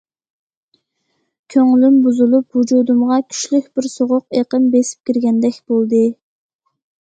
[1.55, 6.03] كۆڭلۈم بۇزۇلۇپ، ۋۇجۇدۇمغا كۈچلۈك بىر سوغۇق ئېقىم بېسىپ كىرگەندەك بولدى.